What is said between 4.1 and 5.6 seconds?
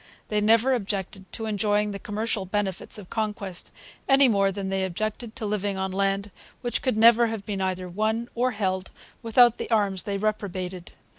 more than they objected to